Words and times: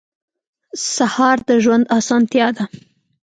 سهار 0.93 1.37
د 1.47 1.49
ژوند 1.63 1.85
اسانتیا 1.99 2.47
ده. 2.57 2.63